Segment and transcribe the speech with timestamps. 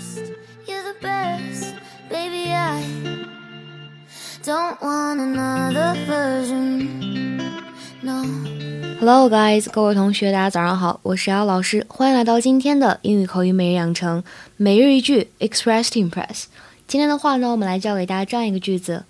[0.00, 0.32] best,
[0.66, 1.74] you're the best,
[2.08, 2.50] baby.
[2.52, 2.82] I
[4.42, 7.38] don't want another version.
[8.02, 8.24] No.
[8.98, 14.22] Hello, guys，各位同学，大家早上好，我是姚老师，欢迎来到今天的英语口语每日养成，
[14.56, 16.44] 每日一句，Express to Impress。
[16.86, 19.04] 今天的话呢，我们来教给大家这样一个句子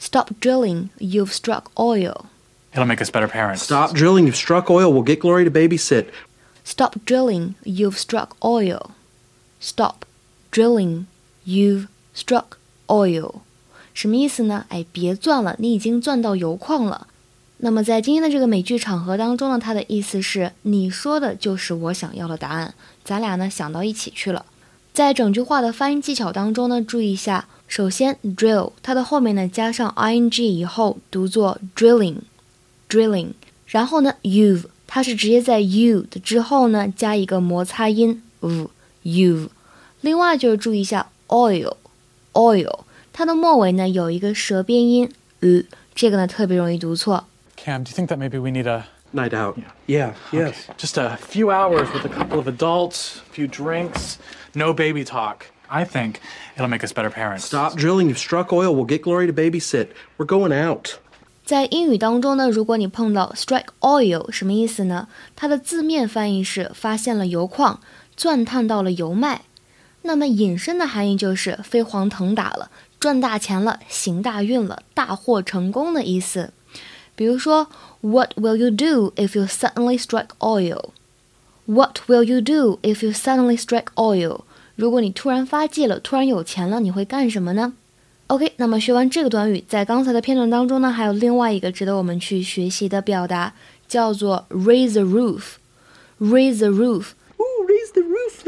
[0.00, 2.24] ：Stop drilling, you've struck oil.
[2.72, 3.58] It'll make us better parents.
[3.58, 4.92] Stop drilling, you've struck oil.
[4.92, 6.06] We'll get Gloria to babysit.
[6.64, 8.90] Stop drilling, you've struck oil.
[9.60, 10.04] Stop
[10.56, 11.04] drilling,
[11.46, 12.44] you've struck
[12.86, 13.34] oil.
[13.92, 14.64] 什么意思呢？
[14.70, 17.06] 哎，别钻了，你已经钻到油矿了。
[17.58, 22.72] 那么在今天的这个美剧场合当中呢，它的意思是你说的就是我想要的答案，
[23.04, 24.46] 咱俩呢想到一起去了。
[24.94, 33.32] 在整句话的发音技巧当中呢，注意一下，首先 drill 它的后面呢加上 ing 以后读作 drilling，drilling，
[33.66, 39.48] 然后呢 you've 它是直接在 you 的之后呢加一个摩擦音 v，you've。
[40.06, 41.74] 另外就是注意一下 oil
[42.32, 42.78] oil，
[43.12, 45.64] 它的末尾呢有一个舌边音，呃，
[45.96, 47.26] 这个呢特别容易读错。
[47.56, 49.58] Cam, do you think that maybe we need a night out?
[49.88, 50.52] Yeah, yeah yes.
[50.52, 50.74] Okay.
[50.78, 54.18] Just a few hours with a couple of adults, a few drinks,
[54.54, 55.46] no baby talk.
[55.68, 56.20] I think
[56.54, 57.44] it'll make us better parents.
[57.44, 58.08] Stop drilling.
[58.08, 58.72] You've struck oil.
[58.72, 59.88] We'll get Gloria to babysit.
[60.18, 61.00] We're going out.
[61.44, 65.08] 在英语当中呢，如果你碰到 strike oil，什么意思呢？
[65.34, 67.80] 它的字面翻译是发现了油矿，
[68.16, 69.42] 钻探到了油脉。
[70.06, 76.52] 那么引申的含义就是飞黄腾达了，赚大钱了，行大运了，大获成功的意思。
[77.14, 77.68] 比如说
[78.00, 80.90] ，What will you do if you suddenly strike oil?
[81.66, 84.42] What will you do if you suddenly strike oil?
[84.76, 87.72] 如果你突然发迹了，突然有钱了，你会干什么呢
[88.28, 93.54] ？OK，那么学完这个短语，在刚才的片段当中呢，还有另外一个值得我们去学习的表达，
[93.88, 95.54] 叫做 raise the roof。
[96.18, 98.42] raise the roof Oh，raise the roof,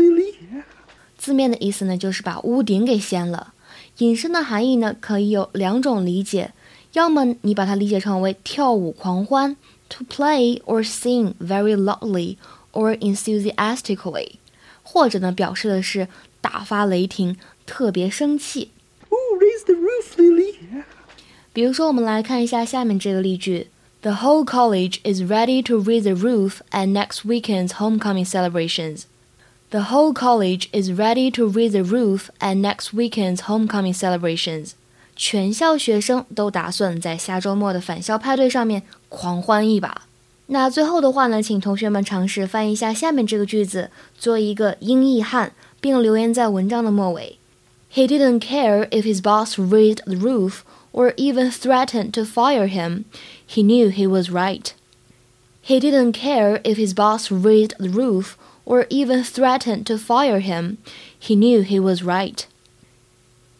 [1.17, 3.53] 字面的意思呢，就是把屋顶给掀了。
[3.99, 6.53] 引申的含义呢，可以有两种理解，
[6.93, 9.55] 要么你把它理解成为跳舞狂欢，
[9.89, 12.37] to play or sing very loudly
[12.71, 14.33] or enthusiastically，
[14.83, 16.07] 或者呢，表示的是
[16.41, 18.71] 大发雷霆，特别生气。
[19.09, 20.83] Ooh, raise the roof, Lily.
[21.53, 23.67] 比如说，我们来看一下下面这个例句：
[24.01, 29.03] The whole college is ready to raise the roof at next weekend's homecoming celebrations.
[29.69, 34.73] The whole college is ready to raise the roof at next weekend's homecoming celebrations.
[35.15, 40.03] 全校学生都打算在下周末的返校派对上面狂欢一把。
[40.47, 47.37] 那最后的话呢，请同学们尝试翻译一下下面这个句子，做一个英译汉，并留言在文章的末尾。
[47.93, 50.61] He didn't care if his boss raised the roof
[50.91, 53.05] or even threatened to fire him.
[53.47, 54.71] He knew he was right.
[55.63, 58.33] He didn't care if his boss raised the roof
[58.67, 60.77] or even threatened to fire him.
[61.19, 62.45] He knew he was right.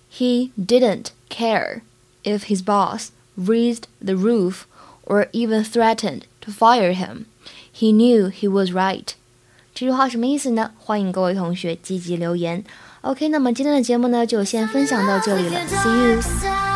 [0.09, 1.81] He didn't care
[2.23, 4.65] if his boss raised the roof
[5.05, 7.25] or even threatened to fire him.
[7.71, 9.15] He knew he was right.
[9.73, 10.71] 这句话什么意思呢？
[10.77, 12.63] 欢迎各位同学积极留言。
[13.01, 15.59] OK，那么今天的节目呢，就先分享到这里了。
[15.67, 16.66] See you.